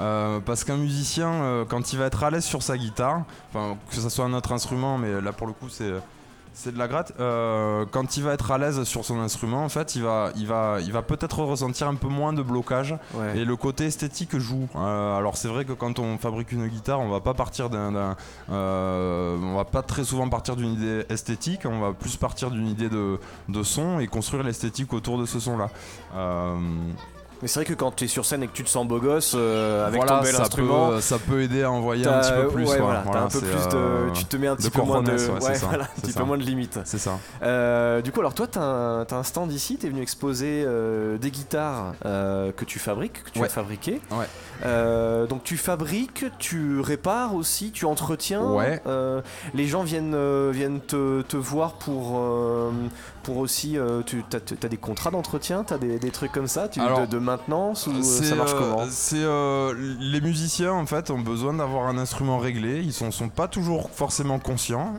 Euh, 0.00 0.38
parce 0.40 0.62
qu'un 0.62 0.76
musicien, 0.76 1.28
euh, 1.28 1.64
quand 1.64 1.92
il 1.92 1.98
va 1.98 2.06
être 2.06 2.22
à 2.22 2.30
l'aise 2.30 2.44
sur 2.44 2.62
sa 2.62 2.78
guitare, 2.78 3.24
que 3.52 3.96
ce 3.96 4.08
soit 4.08 4.24
un 4.24 4.32
autre 4.32 4.52
instrument, 4.52 4.96
mais 4.96 5.20
là 5.20 5.32
pour 5.32 5.46
le 5.46 5.52
coup 5.52 5.68
c'est 5.68 5.92
c'est 6.54 6.72
de 6.72 6.78
la 6.78 6.88
gratte. 6.88 7.12
Euh, 7.20 7.84
quand 7.90 8.16
il 8.16 8.22
va 8.22 8.32
être 8.32 8.50
à 8.50 8.58
l'aise 8.58 8.82
sur 8.84 9.04
son 9.04 9.20
instrument, 9.20 9.64
en 9.64 9.68
fait, 9.68 9.94
il 9.96 10.02
va, 10.02 10.30
il 10.36 10.46
va, 10.46 10.78
il 10.80 10.92
va 10.92 11.02
peut-être 11.02 11.42
ressentir 11.42 11.88
un 11.88 11.94
peu 11.94 12.08
moins 12.08 12.32
de 12.32 12.42
blocage. 12.42 12.94
Et 13.34 13.44
le 13.44 13.56
côté 13.56 13.86
esthétique 13.86 14.36
joue. 14.38 14.68
Euh, 14.76 15.16
alors 15.16 15.36
c'est 15.36 15.48
vrai 15.48 15.64
que 15.64 15.72
quand 15.72 15.98
on 15.98 16.18
fabrique 16.18 16.52
une 16.52 16.66
guitare, 16.66 17.00
on 17.00 17.08
va 17.08 17.20
pas 17.20 17.34
partir 17.34 17.70
d'un, 17.70 18.16
euh, 18.50 19.36
on 19.40 19.56
va 19.56 19.64
pas 19.64 19.82
très 19.82 20.04
souvent 20.04 20.28
partir 20.28 20.56
d'une 20.56 20.72
idée 20.72 21.04
esthétique. 21.08 21.60
On 21.64 21.80
va 21.80 21.92
plus 21.92 22.16
partir 22.16 22.50
d'une 22.50 22.66
idée 22.66 22.88
de, 22.88 23.18
de, 23.48 23.62
son 23.62 23.98
et 23.98 24.06
construire 24.06 24.44
l'esthétique 24.44 24.92
autour 24.92 25.18
de 25.18 25.26
ce 25.26 25.40
son-là. 25.40 25.70
Mais 27.40 27.48
c'est 27.48 27.60
vrai 27.60 27.64
que 27.66 27.74
quand 27.74 27.92
tu 27.92 28.04
es 28.04 28.08
sur 28.08 28.24
scène 28.24 28.42
et 28.42 28.48
que 28.48 28.52
tu 28.52 28.64
te 28.64 28.68
sens 28.68 28.86
beau 28.86 28.98
gosse 28.98 29.34
euh, 29.36 29.86
avec 29.86 30.04
ton 30.04 30.20
bel 30.20 30.34
ça 30.34 30.42
instrument, 30.42 30.88
peut, 30.88 31.00
ça 31.00 31.18
peut 31.18 31.42
aider 31.42 31.62
à 31.62 31.70
envoyer 31.70 32.06
un 32.06 32.20
petit 32.20 32.32
peu 32.32 32.48
plus. 32.48 32.64
voilà, 32.64 33.04
un 33.06 33.28
peu 33.28 33.40
plus 33.40 33.68
de, 33.68 33.76
euh, 33.76 34.10
tu 34.10 34.24
te 34.24 34.36
mets 34.36 34.48
un 34.48 34.56
petit 34.56 34.70
peu 34.70 34.82
moins 34.82 35.02
de, 35.02 35.12
voilà, 35.12 35.84
un 35.84 36.00
petit 36.00 36.12
peu 36.12 36.24
moins 36.24 36.38
de 36.38 36.42
limites. 36.42 36.80
C'est 36.84 36.98
ça. 36.98 37.18
Euh, 37.42 38.02
du 38.02 38.10
coup, 38.10 38.20
alors 38.20 38.34
toi, 38.34 38.46
tu 38.46 38.58
as, 38.58 39.06
un 39.10 39.22
stand 39.22 39.52
ici, 39.52 39.78
tu 39.78 39.86
es 39.86 39.90
venu 39.90 40.02
exposer 40.02 40.66
des 41.20 41.30
guitares 41.30 41.94
que 42.02 42.64
tu 42.64 42.78
fabriques, 42.78 43.24
que 43.24 43.30
tu 43.30 43.44
as 43.44 43.48
fabriquées. 43.48 44.00
donc 45.28 45.44
tu 45.44 45.56
fabriques, 45.56 46.24
tu 46.38 46.80
répares 46.80 47.34
aussi, 47.34 47.70
tu 47.70 47.84
entretiens. 47.84 48.44
Ouais. 48.44 48.82
les 49.54 49.66
gens 49.66 49.82
viennent, 49.82 50.50
viennent 50.50 50.80
te, 50.80 51.22
te 51.22 51.36
voir 51.36 51.74
pour 51.74 52.20
pour 53.28 53.36
aussi, 53.36 53.76
euh, 53.76 54.00
tu 54.06 54.24
as, 54.32 54.68
des 54.68 54.78
contrats 54.78 55.10
d'entretien, 55.10 55.62
tu 55.62 55.74
as 55.74 55.78
des, 55.78 56.10
trucs 56.10 56.32
comme 56.32 56.46
ça, 56.46 56.66
tu, 56.66 56.80
de, 56.80 57.18
maintenance 57.28 57.86
ou 57.86 57.92
euh, 57.92 58.02
ça 58.02 58.34
marche 58.34 58.52
euh, 58.54 58.58
comment 58.58 58.86
C'est 58.90 59.24
les 60.00 60.20
musiciens 60.20 60.72
en 60.72 60.86
fait 60.86 61.10
ont 61.10 61.20
besoin 61.20 61.54
d'avoir 61.54 61.86
un 61.86 61.98
instrument 61.98 62.38
réglé. 62.38 62.80
Ils 62.82 62.92
sont, 62.92 63.10
sont 63.10 63.28
pas 63.28 63.48
toujours 63.48 63.90
forcément 63.90 64.38
conscients. 64.38 64.94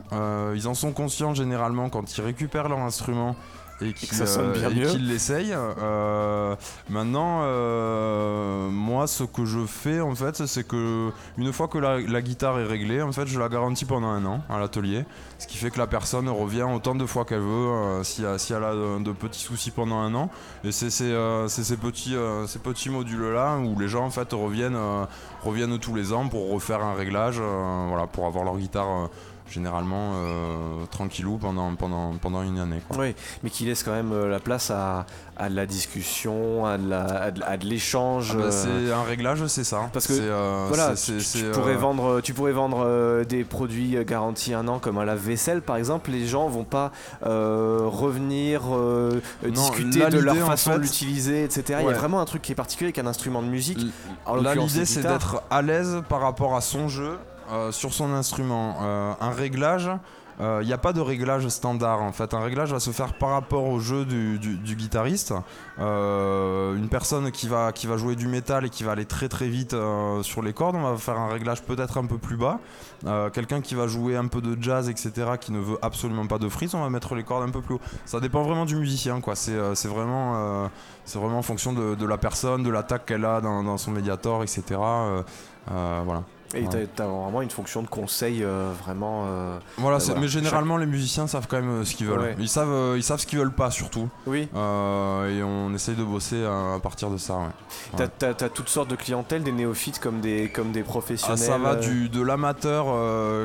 ils 0.54 0.68
en 0.68 0.74
sont 0.74 0.92
conscients 0.92 1.34
généralement 1.34 1.88
quand 1.88 2.16
ils 2.16 2.22
récupèrent 2.22 2.68
leur 2.68 2.80
instrument 2.80 3.36
et 3.82 3.92
qu'il 3.92 5.08
l'essaye. 5.08 5.52
Euh, 5.52 6.54
maintenant, 6.88 7.40
euh, 7.42 8.68
moi, 8.68 9.06
ce 9.06 9.24
que 9.24 9.44
je 9.44 9.64
fais 9.66 10.00
en 10.00 10.14
fait, 10.14 10.46
c'est 10.46 10.66
que 10.66 11.10
une 11.38 11.52
fois 11.52 11.68
que 11.68 11.78
la, 11.78 12.22
guitare 12.22 12.58
est 12.60 12.66
réglée, 12.66 13.02
en 13.02 13.12
fait, 13.12 13.26
je 13.26 13.38
la 13.38 13.48
garantis 13.48 13.84
pendant 13.84 14.08
un 14.08 14.24
an 14.24 14.42
à 14.48 14.58
l'atelier, 14.58 15.04
ce 15.38 15.46
qui 15.46 15.56
fait 15.56 15.70
que 15.70 15.78
la 15.78 15.86
personne 15.86 16.28
revient 16.28 16.62
autant 16.74 16.94
de 16.94 17.06
fois 17.06 17.24
qu'elle 17.24 17.40
veut 17.40 17.46
euh, 17.46 18.02
si, 18.02 18.22
si, 18.38 18.52
elle 18.52 18.64
a 18.64 18.74
de, 18.74 19.12
petits 19.12 19.40
soucis 19.40 19.70
pendant 19.70 19.98
un 19.98 20.14
an. 20.14 20.30
Et 20.64 20.72
c'est 20.72 20.90
ces 20.90 21.76
petits, 21.76 22.16
ces 22.46 22.58
petits 22.58 22.90
modules 22.90 23.32
là 23.32 23.56
où 23.58 23.78
les 23.78 23.88
gens 23.88 24.04
en 24.04 24.10
fait 24.10 24.32
reviennent, 24.32 24.78
reviennent 25.42 25.78
tous 25.78 25.94
les 25.94 26.12
ans 26.12 26.28
pour 26.28 26.50
refaire 26.50 26.82
un 26.82 26.94
réglage, 26.94 27.38
voilà, 27.38 28.06
pour 28.06 28.26
avoir 28.26 28.44
leur 28.44 28.56
guitare 28.56 29.08
généralement 29.50 30.14
tranquillou 30.90 31.38
pendant, 31.38 31.74
pendant, 31.74 32.12
pendant 32.14 32.42
une 32.42 32.58
année. 32.58 32.80
Oui, 32.98 33.14
mais 33.42 33.50
qui 33.50 33.64
laisse 33.64 33.82
quand 33.82 33.92
même 33.92 34.28
la 34.28 34.40
place 34.40 34.70
à, 34.70 35.06
à 35.36 35.48
de 35.48 35.56
la 35.56 35.66
discussion, 35.66 36.66
à 36.66 36.78
de 36.78 37.66
l'échange. 37.66 38.32
Ah 38.34 38.42
bah, 38.42 38.50
c'est 38.50 38.92
un 38.92 39.02
réglage, 39.02 39.46
c'est 39.46 39.64
ça. 39.64 39.90
Parce 39.92 40.06
que 40.06 40.68
voilà, 40.68 40.94
tu, 40.94 41.44
pourrais 41.52 41.76
vendre, 41.76 42.20
tu 42.20 42.34
pourrais 42.34 42.52
vendre 42.52 43.24
des 43.24 43.44
produits 43.44 43.96
garantis 44.04 44.54
un 44.54 44.68
an 44.68 44.78
comme 44.78 44.98
un 44.98 45.04
lave-vaisselle 45.04 45.62
par 45.62 45.76
exemple. 45.76 46.10
Les 46.10 46.26
gens 46.26 46.48
vont 46.48 46.64
pas 46.64 46.92
revenir 47.22 48.62
discuter 49.44 50.08
de 50.08 50.18
leur 50.18 50.36
façon 50.46 50.76
de 50.76 50.82
l'utiliser, 50.82 51.44
etc. 51.44 51.80
Il 51.82 51.86
y 51.86 51.90
a 51.90 51.92
vraiment 51.92 52.20
un 52.20 52.24
truc 52.24 52.42
qui 52.42 52.52
est 52.52 52.56
particulier 52.56 52.88
avec 52.88 52.98
un 52.98 53.06
instrument 53.06 53.42
de 53.42 53.48
musique. 53.48 53.78
Là, 54.40 54.54
l'idée 54.54 54.84
c'est 54.84 55.02
d'être 55.02 55.42
à 55.50 55.62
l'aise 55.62 56.02
par 56.08 56.20
rapport 56.20 56.54
à 56.54 56.60
son 56.60 56.88
jeu, 56.88 57.12
euh, 57.12 57.16
sur 57.70 57.92
son 57.92 58.12
instrument. 58.12 58.78
Euh, 58.82 59.12
un 59.20 59.30
réglage, 59.30 59.90
il 60.40 60.46
euh, 60.46 60.64
n'y 60.64 60.72
a 60.72 60.78
pas 60.78 60.94
de 60.94 61.02
réglage 61.02 61.46
standard 61.48 62.00
en 62.00 62.12
fait. 62.12 62.32
Un 62.32 62.40
réglage 62.40 62.72
va 62.72 62.80
se 62.80 62.92
faire 62.92 63.12
par 63.12 63.28
rapport 63.28 63.66
au 63.66 63.78
jeu 63.78 64.06
du, 64.06 64.38
guitariste. 64.74 65.34
Euh, 65.78 66.74
une 66.76 66.88
personne 66.88 67.30
qui 67.30 67.46
va, 67.46 67.72
jouer 67.98 68.16
du 68.16 68.26
métal 68.26 68.64
et 68.64 68.70
qui 68.70 68.82
va 68.82 68.92
aller 68.92 69.04
très 69.04 69.28
très 69.28 69.48
vite 69.48 69.74
euh, 69.74 70.22
sur 70.22 70.40
les 70.40 70.54
cordes, 70.54 70.76
on 70.76 70.82
va 70.82 70.96
faire 70.96 71.18
un 71.18 71.28
réglage 71.28 71.60
peut-être 71.62 71.98
un 71.98 72.06
peu 72.06 72.16
plus 72.16 72.38
bas. 72.38 72.58
Quelqu'un 73.34 73.60
qui 73.60 73.74
va 73.74 73.86
jouer 73.86 74.16
un 74.16 74.28
peu 74.28 74.40
de 74.40 74.56
jazz, 74.62 74.88
etc., 74.88 75.32
qui 75.38 75.52
ne 75.52 75.58
veut 75.58 75.78
absolument 75.82 76.26
pas 76.26 76.38
de 76.38 76.48
frise, 76.48 76.74
on 76.74 76.80
va 76.80 76.88
mettre 76.88 77.14
les 77.14 77.22
cordes 77.22 77.46
un 77.46 77.52
peu 77.52 77.60
plus 77.60 77.74
haut. 77.74 77.80
Ça 78.06 78.20
dépend 78.20 78.42
vraiment 78.42 78.64
du 78.64 78.76
musicien. 78.76 79.20
C'est 79.34 79.88
vraiment, 79.88 80.70
en 81.14 81.42
fonction 81.42 81.74
de, 81.74 82.06
la 82.06 82.18
personne, 82.18 82.62
de 82.62 82.70
l'attaque 82.70 83.04
qu'elle 83.04 83.26
a 83.26 83.42
dans, 83.42 83.62
dans, 83.62 83.76
son 83.76 83.90
médiator, 83.90 84.42
etc. 84.42 84.62
voilà. 85.66 86.22
Et 86.54 86.64
t'as 86.64 87.04
as 87.04 87.06
vraiment 87.06 87.42
une 87.42 87.50
fonction 87.50 87.82
de 87.82 87.86
conseil 87.86 88.42
euh, 88.42 88.72
vraiment. 88.82 89.26
Euh, 89.26 89.58
voilà, 89.76 89.98
euh, 89.98 90.14
mais 90.20 90.26
généralement 90.26 90.76
les 90.76 90.86
musiciens 90.86 91.26
savent 91.26 91.46
quand 91.48 91.60
même 91.60 91.84
ce 91.84 91.94
qu'ils 91.94 92.06
veulent. 92.06 92.34
Ils 92.38 92.48
savent, 92.48 92.96
ils 92.96 93.02
savent 93.02 93.20
ce 93.20 93.26
qu'ils 93.26 93.38
veulent 93.38 93.54
pas 93.54 93.70
surtout. 93.70 94.08
Oui. 94.26 94.48
et 94.52 95.42
on 95.42 95.72
essaye 95.74 95.94
de 95.94 96.04
bosser 96.04 96.44
à, 96.44 96.78
partir 96.80 97.10
de 97.10 97.18
ça. 97.18 97.36
Ouais. 97.96 98.08
T'as 98.18 98.28
as, 98.28 98.48
toutes 98.48 98.68
sortes 98.68 98.90
de 98.90 98.96
clientèle, 98.96 99.42
des 99.42 99.52
néophytes 99.52 100.00
comme 100.00 100.20
des 100.20 100.48
comme 100.48 100.72
des 100.72 100.82
professionnels. 100.82 101.38
Ah, 101.40 101.46
ça 101.46 101.58
va 101.58 101.76
du 101.76 102.08
de 102.08 102.22
l'amateur 102.22 102.86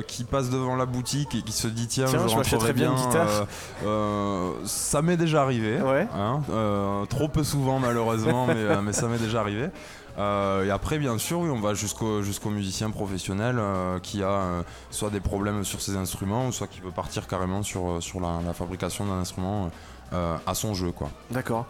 qui 0.08 0.24
passe 0.24 0.50
devant 0.50 0.76
la 0.76 0.86
boutique 0.86 1.36
et 1.36 1.42
qui 1.42 1.52
se 1.52 1.68
dit 1.68 1.88
tiens, 1.88 2.08
je, 2.08 2.18
je 2.18 2.72
bien, 2.72 2.92
une 2.92 2.98
guitare. 2.98 3.48
ça 4.66 5.02
m'est 5.02 5.18
déjà 5.18 5.44
arrivé. 5.44 5.80
Ouais. 5.82 6.08
Hein, 6.16 6.42
trop 7.10 7.28
peu 7.28 7.44
souvent 7.44 7.80
malheureusement, 7.80 8.48
mais, 8.48 8.82
mais 8.82 8.94
ça 8.94 9.08
m'est 9.08 9.20
déjà 9.20 9.42
arrivé. 9.42 9.70
Euh, 10.18 10.66
et 10.66 10.72
après, 10.72 10.98
bien 10.98 11.18
sûr, 11.18 11.40
oui, 11.40 11.50
on 11.50 11.60
va 11.60 11.74
jusqu'au 11.74 12.50
musicien 12.50 12.90
professionnel 12.92 13.58
euh, 13.60 14.00
qui 14.00 14.24
a 14.24 14.30
euh, 14.30 14.64
soit 14.92 15.10
des 15.10 15.20
problèmes 15.20 15.64
sur 15.64 15.82
ses 15.82 15.98
instruments, 15.98 16.52
soit 16.52 16.68
qui 16.68 16.80
veut 16.80 16.92
partir 16.92 17.28
carrément 17.28 17.64
sur, 17.64 18.00
la 18.22 18.54
fabrication 18.54 19.06
d'un 19.06 19.20
instrument 19.20 19.70
euh, 20.14 20.38
à 20.46 20.54
son 20.54 20.74
jeu 20.74 20.92
quoi. 20.92 21.10
D'accord. 21.32 21.66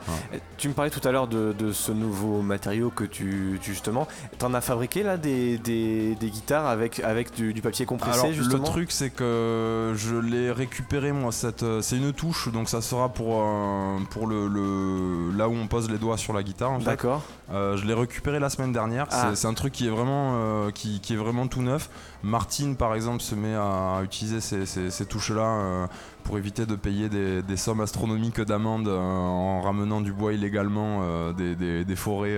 Tu 0.58 0.68
me 0.68 0.74
parlais 0.74 0.92
tout 0.92 1.06
à 1.08 1.12
l'heure 1.12 1.28
de, 1.28 1.72
ce 1.72 1.92
nouveau 1.92 2.42
matériau 2.42 2.90
que 2.90 3.04
tu, 3.04 3.60
tu 3.62 3.72
justement, 3.72 4.08
t'en 4.38 4.54
as 4.54 4.62
fabriqué 4.62 5.04
là 5.04 5.18
des, 5.18 5.58
des, 5.58 6.16
guitares 6.22 6.66
avec, 6.66 7.00
avec 7.00 7.34
du, 7.34 7.62
papier 7.62 7.86
compressé 7.86 8.20
Alors, 8.20 8.34
justement. 8.34 8.64
Le 8.64 8.70
truc 8.70 8.92
c'est 8.92 9.10
que 9.10 9.94
je 9.96 10.16
l'ai 10.16 10.52
récupéré 10.52 11.12
moi 11.12 11.32
cette 11.32 11.64
euh, 11.64 11.82
c'est 11.82 11.98
une 11.98 12.14
touche 12.14 12.52
donc 12.52 12.70
ça 12.70 12.82
sera 12.82 13.10
pour 13.10 13.42
euh, 13.42 14.00
pour 14.10 14.28
le, 14.28 14.48
le, 14.48 15.32
là 15.38 15.50
où 15.50 15.54
on 15.54 15.68
pose 15.68 15.90
les 15.90 15.98
doigts 15.98 16.18
sur 16.18 16.34
la 16.34 16.44
guitare. 16.44 16.78
D'accord. 16.80 17.24
je 17.50 17.86
l'ai 17.86 17.94
récupéré 17.94 18.40
la 18.40 18.50
semaine 18.50 18.72
dernière. 18.72 19.08
Ah. 19.12 19.32
C'est 19.34 19.48
un 19.48 19.54
truc 19.54 19.74
qui 19.74 19.88
est 19.88 19.92
vraiment 19.92 20.70
qui, 20.72 21.00
qui, 21.00 21.14
est 21.14 21.18
vraiment 21.18 21.48
tout 21.48 21.62
neuf. 21.62 21.90
Martine 22.26 22.76
par 22.76 22.96
exemple 22.96 23.22
se 23.22 23.36
met 23.36 23.56
à 23.56 24.02
utiliser 24.04 24.42
ces, 24.42 24.66
ces, 24.66 24.90
ces 24.90 25.06
touches 25.06 25.32
là 25.32 25.88
pour 26.26 26.40
éviter 26.40 26.66
de 26.66 26.76
payer 26.76 27.08
des, 27.08 27.58
sommes 27.58 27.82
astronomiques 27.82 28.42
d'amende 28.42 28.88
euh, 28.88 29.00
en 29.00 29.62
ramenant 29.62 30.02
du 30.02 30.12
bois 30.12 30.34
illégalement 30.34 31.02
euh, 31.04 31.34
des, 31.34 31.96
forêts, 31.96 32.36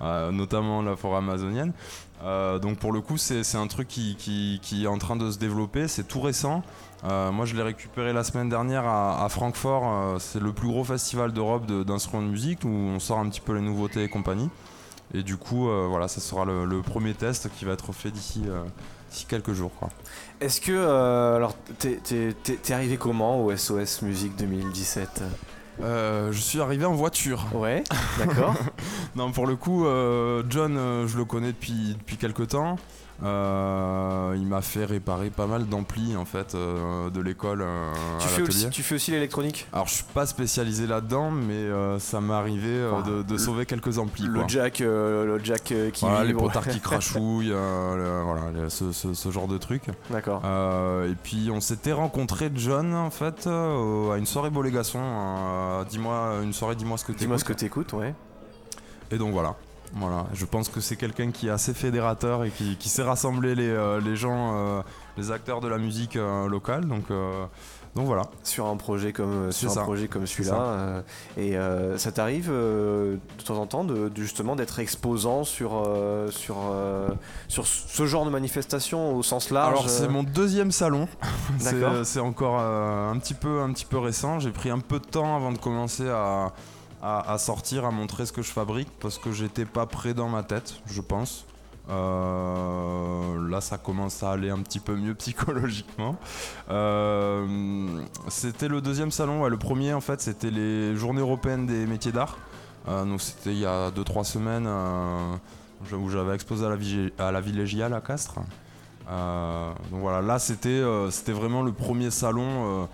euh, 0.00 0.30
notamment 0.30 0.82
la 0.82 0.94
forêt 0.96 1.16
amazonienne. 1.18 1.72
donc 2.22 2.78
pour 2.78 2.92
le 2.92 3.00
coup, 3.00 3.16
c'est 3.16 3.56
un 3.56 3.66
truc 3.66 3.88
qui, 3.88 4.58
est 4.82 4.86
en 4.86 4.98
train 4.98 5.16
de 5.16 5.30
se 5.30 5.38
développer, 5.38 5.88
c'est 5.88 6.06
tout 6.06 6.20
récent. 6.20 6.62
moi, 7.02 7.46
je 7.46 7.56
l'ai 7.56 7.62
récupéré 7.62 8.12
la 8.12 8.22
semaine 8.22 8.50
dernière 8.50 8.86
à, 8.86 9.26
Francfort. 9.30 10.20
c'est 10.20 10.40
le 10.40 10.52
plus 10.52 10.68
gros 10.68 10.84
festival 10.84 11.32
d'Europe 11.32 11.66
d'instruments 11.66 12.22
de, 12.22 12.28
musique 12.28 12.64
où 12.64 12.68
on 12.68 13.00
sort 13.00 13.18
un 13.18 13.28
petit 13.30 13.40
peu 13.40 13.54
les 13.54 13.62
nouveautés 13.62 14.04
et 14.04 14.08
compagnie. 14.08 14.50
Et 15.14 15.22
du 15.22 15.38
coup, 15.38 15.68
voilà, 15.88 16.06
ça 16.06 16.20
sera 16.20 16.44
le, 16.44 16.82
premier 16.82 17.14
test 17.14 17.50
qui 17.56 17.64
va 17.64 17.72
être 17.72 17.92
fait 17.92 18.10
d'ici 18.10 18.42
quelques 19.28 19.52
jours. 19.52 19.72
Est-ce 20.40 20.60
que. 20.60 20.72
Euh, 20.72 21.36
alors, 21.36 21.54
t'es 21.78 22.72
arrivé 22.72 22.96
comment 22.96 23.44
au 23.44 23.54
SOS 23.56 24.02
Musique 24.02 24.36
2017 24.36 25.22
euh, 25.82 26.32
je 26.32 26.40
suis 26.40 26.58
arrivé 26.62 26.86
en 26.86 26.94
voiture. 26.94 27.44
Ouais, 27.52 27.84
d'accord. 28.18 28.54
non, 29.14 29.30
pour 29.30 29.46
le 29.46 29.56
coup, 29.56 29.84
euh, 29.84 30.42
John, 30.48 30.74
je 31.06 31.18
le 31.18 31.26
connais 31.26 31.48
depuis, 31.48 31.94
depuis 31.98 32.16
quelques 32.16 32.48
temps. 32.48 32.78
Euh, 33.22 34.34
il 34.36 34.46
m'a 34.46 34.60
fait 34.60 34.84
réparer 34.84 35.30
pas 35.30 35.46
mal 35.46 35.66
d'amplis 35.66 36.16
en 36.16 36.26
fait 36.26 36.54
euh, 36.54 37.08
de 37.08 37.20
l'école 37.22 37.62
euh, 37.62 37.90
tu, 38.18 38.28
fais 38.28 38.42
aussi, 38.42 38.68
tu 38.68 38.82
fais 38.82 38.96
aussi 38.96 39.10
l'électronique? 39.10 39.66
Alors 39.72 39.86
je 39.88 39.94
suis 39.94 40.04
pas 40.04 40.26
spécialisé 40.26 40.86
là-dedans, 40.86 41.30
mais 41.30 41.66
ça 41.98 42.20
m'est 42.20 42.34
arrivé 42.34 42.88
de, 43.26 43.36
sauver 43.38 43.64
quelques 43.66 43.98
amplis. 43.98 44.26
Le 44.26 44.42
jack, 44.48 44.80
le 44.80 45.40
jack 45.42 45.72
qui 45.92 46.04
voilà, 46.04 46.24
les 46.24 46.34
potards 46.34 46.68
qui 46.68 46.80
crachouillent, 46.86 47.52
voilà, 47.52 48.68
ce, 48.68 49.30
genre 49.30 49.48
de 49.48 49.58
trucs. 49.58 49.86
D'accord. 50.10 50.42
et 50.44 51.14
puis 51.22 51.48
on 51.50 51.60
s'était 51.60 51.92
rencontré 51.92 52.50
John 52.54 52.94
en 52.94 53.10
fait 53.10 53.46
à 53.46 54.16
une 54.18 54.26
soirée 54.26 54.50
Bolégason. 54.50 55.00
dis-moi 55.88 56.40
une 56.42 56.52
soirée, 56.52 56.76
dis-moi 56.76 56.98
ce 56.98 57.04
que 57.04 57.12
tu 57.12 57.18
Dis-moi 57.18 57.38
ce 57.38 57.44
que 57.44 57.52
t'écoutes, 57.52 57.92
ouais. 57.94 58.14
Et 59.10 59.18
donc 59.18 59.32
voilà. 59.32 59.56
Voilà, 59.94 60.26
je 60.34 60.44
pense 60.44 60.68
que 60.68 60.80
c'est 60.80 60.96
quelqu'un 60.96 61.30
qui 61.30 61.48
est 61.48 61.50
assez 61.50 61.74
fédérateur 61.74 62.44
et 62.44 62.50
qui, 62.50 62.88
sait 62.88 63.02
rassembler 63.02 63.54
les, 63.54 63.68
euh, 63.68 64.14
gens, 64.14 64.56
euh, 64.56 64.82
les 65.16 65.30
acteurs 65.30 65.60
de 65.60 65.68
la 65.68 65.78
musique 65.78 66.16
euh, 66.16 66.48
locale. 66.48 66.86
Donc, 66.86 67.04
donc 67.94 68.06
voilà. 68.06 68.24
Sur 68.42 68.66
un 68.66 68.76
projet 68.76 69.12
comme, 69.12 69.50
sur 69.52 69.76
un 69.78 69.82
projet 69.82 70.06
comme 70.06 70.26
celui-là. 70.26 71.02
et 71.38 71.56
ça 71.96 72.12
t'arrive 72.12 72.50
de 72.50 73.18
temps 73.44 73.58
en 73.58 73.66
temps 73.66 73.84
de, 73.84 74.10
justement 74.14 74.54
d'être 74.54 74.78
exposant 74.78 75.44
sur, 75.44 75.88
sur, 76.30 76.56
sur 77.48 77.66
ce 77.66 78.06
genre 78.06 78.26
de 78.26 78.30
manifestation 78.30 79.16
au 79.16 79.22
sens 79.22 79.50
large 79.50 79.72
Alors 79.72 79.88
c'est 79.88 80.08
mon 80.08 80.24
deuxième 80.24 80.72
salon. 80.72 81.08
c'est 82.04 82.20
encore 82.20 82.58
un, 82.60 83.16
petit 83.18 83.34
peu, 83.34 83.62
un 83.62 83.72
petit 83.72 83.86
peu 83.86 83.98
récent. 83.98 84.40
J'ai 84.40 84.50
pris 84.50 84.68
un 84.68 84.80
peu 84.80 84.98
de 84.98 85.06
temps 85.06 85.34
avant 85.34 85.52
de 85.52 85.58
commencer 85.58 86.06
à 86.06 86.52
à, 87.06 87.38
sortir, 87.38 87.84
à 87.84 87.90
montrer 87.90 88.26
ce 88.26 88.32
que 88.32 88.42
je 88.42 88.50
fabrique 88.50 88.88
parce 89.00 89.18
que 89.18 89.30
j'étais 89.32 89.64
pas 89.64 89.86
prêt 89.86 90.14
dans 90.14 90.28
ma 90.28 90.42
tête, 90.42 90.74
je 90.86 91.00
pense. 91.00 91.46
Euh, 91.88 93.48
là, 93.48 93.60
ça 93.60 93.78
commence 93.78 94.24
à 94.24 94.32
aller 94.32 94.50
un 94.50 94.58
petit 94.58 94.80
peu 94.80 94.96
mieux 94.96 95.14
psychologiquement. 95.22 96.16
Euh, 96.68 98.02
c'était 98.28 98.68
le 98.68 98.80
deuxième 98.80 99.12
salon. 99.12 99.46
le 99.46 99.56
premier, 99.56 99.92
en 99.94 100.00
fait, 100.00 100.20
c'était 100.20 100.50
les 100.50 100.96
Journées 100.96 101.20
européennes 101.20 101.66
des 101.66 101.86
métiers 101.86 102.12
d'art. 102.12 102.38
Euh, 102.88 103.04
donc, 103.04 103.20
c'était 103.20 103.52
il 103.52 103.58
y 103.58 103.66
a 103.66 103.90
2-3 103.90 104.24
semaines 104.24 104.68
où 105.92 106.10
j'avais 106.10 106.34
exposé 106.34 106.66
à 106.66 106.70
la, 106.70 106.76
à 107.24 107.30
la 107.30 107.40
Villégiale 107.40 107.94
à 107.94 108.00
Castres. 108.00 108.40
donc 109.06 110.00
voilà, 110.00 110.22
là, 110.22 110.40
c'était 110.40 110.82
vraiment 111.32 111.62
le 111.62 111.72
premier 111.72 112.10
salon 112.10 112.88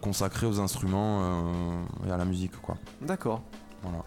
consacré 0.00 0.46
aux 0.46 0.60
instruments 0.60 1.20
euh, 1.22 2.08
et 2.08 2.10
à 2.10 2.16
la 2.16 2.24
musique. 2.24 2.60
quoi. 2.60 2.76
D'accord. 3.00 3.42
Voilà. 3.82 4.04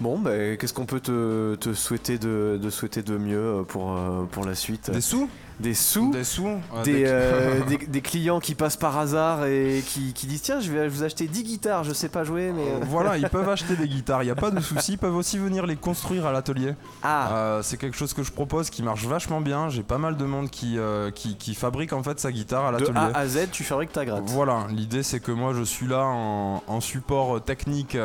Bon, 0.00 0.18
bah, 0.18 0.56
qu'est-ce 0.58 0.74
qu'on 0.74 0.86
peut 0.86 1.00
te, 1.00 1.54
te 1.54 1.72
souhaiter 1.72 2.18
de, 2.18 2.58
de, 2.62 2.70
souhaiter 2.70 3.02
de 3.02 3.16
mieux 3.16 3.38
euh, 3.38 3.62
pour, 3.62 3.98
pour 4.30 4.44
la 4.44 4.54
suite 4.54 4.90
Des 4.90 5.00
sous? 5.00 5.28
Des 5.58 5.72
sous, 5.72 6.10
des, 6.12 6.22
sous 6.22 6.60
des, 6.84 7.78
des, 7.88 8.00
clients 8.02 8.40
qui 8.40 8.54
passent 8.54 8.76
par 8.76 8.98
hasard 8.98 9.46
et 9.46 9.82
qui, 9.86 10.12
qui, 10.12 10.26
disent 10.26 10.42
tiens 10.42 10.60
je 10.60 10.70
vais 10.70 10.86
vous 10.86 11.02
acheter 11.02 11.26
10 11.26 11.44
guitares, 11.44 11.82
je 11.82 11.94
sais 11.94 12.10
pas 12.10 12.24
jouer 12.24 12.52
mais... 12.54 12.84
voilà, 12.86 13.16
ils 13.16 13.26
peuvent 13.30 13.48
acheter 13.48 13.74
des 13.74 13.88
guitares, 13.88 14.22
il 14.22 14.26
n'y 14.26 14.30
a 14.30 14.34
pas 14.34 14.50
de 14.50 14.60
souci, 14.60 14.92
ils 14.92 14.98
peuvent 14.98 15.16
aussi 15.16 15.38
venir 15.38 15.64
les 15.64 15.76
construire 15.76 16.26
à 16.26 16.32
l'atelier. 16.32 16.74
Ah. 17.02 17.60
c'est 17.62 17.78
quelque 17.78 17.96
chose 17.96 18.12
que 18.12 18.22
je 18.22 18.32
propose 18.32 18.68
qui 18.68 18.82
marche 18.82 19.06
vachement 19.06 19.40
bien, 19.40 19.70
j'ai 19.70 19.82
pas 19.82 19.96
mal 19.96 20.18
de 20.18 20.24
monde 20.26 20.50
qui, 20.50 20.76
qui, 21.14 21.36
qui, 21.36 21.54
fabrique 21.54 21.94
en 21.94 22.02
fait 22.02 22.20
sa 22.20 22.32
guitare 22.32 22.66
à 22.66 22.72
l'atelier. 22.72 22.92
De 22.92 22.98
A 22.98 23.16
à 23.16 23.26
Z, 23.26 23.48
tu 23.50 23.64
fabriques 23.64 23.92
ta 23.92 24.04
gratte. 24.04 24.24
Voilà, 24.26 24.66
l'idée 24.68 25.02
c'est 25.02 25.20
que 25.20 25.32
moi 25.32 25.54
je 25.54 25.62
suis 25.62 25.86
là 25.86 26.04
en, 26.04 26.62
en 26.66 26.80
support 26.82 27.42
technique 27.42 27.96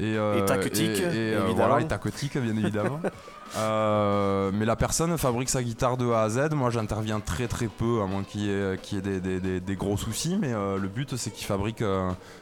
et, 0.00 0.16
euh, 0.16 0.42
et 0.42 0.46
tacotique, 0.48 0.98
et, 0.98 1.34
euh, 1.34 1.52
voilà, 1.54 1.80
et 1.80 1.86
tacotique, 1.86 2.36
bien 2.38 2.56
évidemment. 2.56 3.00
Euh, 3.56 4.50
mais 4.52 4.66
la 4.66 4.76
personne 4.76 5.16
fabrique 5.16 5.48
sa 5.48 5.62
guitare 5.62 5.96
de 5.96 6.10
A 6.10 6.20
à 6.24 6.28
Z. 6.28 6.50
Moi, 6.52 6.68
j'interviens 6.68 7.18
très 7.18 7.48
très 7.48 7.66
peu, 7.66 8.02
à 8.02 8.06
moins 8.06 8.22
qu'il 8.22 8.42
y 8.42 8.50
ait, 8.50 8.76
y 8.92 8.96
ait 8.96 9.00
des, 9.00 9.40
des, 9.40 9.60
des, 9.60 9.74
gros 9.74 9.96
soucis. 9.96 10.36
Mais 10.38 10.52
le 10.52 10.86
but, 10.86 11.16
c'est 11.16 11.30
qu'ils 11.30 11.46
fabriquent, 11.46 11.82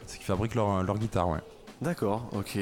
c'est 0.06 0.16
qu'ils 0.16 0.26
fabriquent 0.26 0.56
leur, 0.56 0.82
leur, 0.82 0.98
guitare. 0.98 1.28
Ouais. 1.28 1.38
D'accord, 1.80 2.28
ok. 2.32 2.58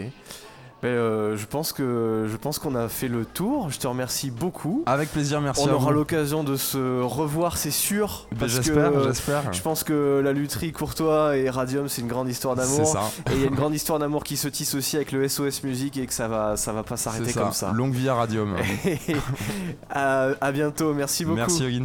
Ben, 0.85 0.91
euh, 0.91 1.35
je 1.35 1.47
pense 1.47 1.73
que 1.73 2.27
je 2.31 2.37
pense 2.37 2.59
qu'on 2.59 2.75
a 2.75 2.91
fait 2.91 3.09
le 3.09 3.25
tour. 3.25 3.71
Je 3.71 3.79
te 3.79 3.87
remercie 3.87 4.31
beaucoup. 4.31 4.83
Avec 4.85 5.11
plaisir, 5.11 5.41
merci 5.41 5.63
On 5.67 5.71
à 5.71 5.73
aura 5.77 5.93
l'occasion 5.93 6.45
de 6.45 6.57
se 6.57 7.01
revoir, 7.01 7.57
c'est 7.57 7.71
sûr. 7.71 8.27
Ben, 8.33 8.47
j'espère, 8.47 9.03
j'espère. 9.03 9.51
Je 9.51 9.63
pense 9.63 9.83
que 9.83 10.21
la 10.23 10.35
lutherie 10.35 10.73
Courtois 10.73 11.39
et 11.39 11.49
Radium, 11.49 11.89
c'est 11.89 12.03
une 12.03 12.09
grande 12.09 12.29
histoire 12.29 12.55
C'est 12.61 12.71
d'amour. 12.71 12.87
ça. 12.87 13.01
Et 13.33 13.37
il 13.37 13.41
y 13.41 13.45
a 13.45 13.47
une 13.47 13.55
grande 13.55 13.75
histoire 13.75 13.99
d'amour 13.99 14.25
qui 14.25 14.37
se 14.37 14.47
tisse 14.47 14.75
aussi 14.75 14.97
avec 14.97 15.11
le 15.13 15.27
SOS 15.27 15.63
Music 15.63 15.97
et 15.97 16.07
que 16.07 16.13
ça 16.13 16.29
va, 16.29 16.59
ça 16.59 16.75
va 16.75 16.83
pas 16.83 16.99
s'arrêter 16.99 17.33
comme 17.33 17.53
ça. 17.53 17.73
Longue 17.73 17.95
vie 17.95 18.11
à 18.11 18.15
Radium. 18.17 18.55
à, 19.91 20.29
à 20.39 20.53
bientôt, 20.53 20.93
merci 20.93 21.25
beaucoup. 21.25 21.39
Merci 21.39 21.65
Huggins. 21.65 21.85